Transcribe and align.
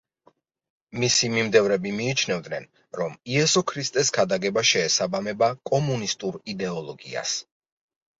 მისი 1.01 1.27
მიმდევრები 1.33 1.91
მიიჩნევენ, 1.97 2.65
რომ 3.01 3.13
იესო 3.33 3.63
ქრისტეს 3.71 4.09
ქადაგება 4.15 4.63
შეესაბამება 4.71 5.51
კომუნისტურ 5.73 6.41
იდეოლოგიას. 6.55 7.35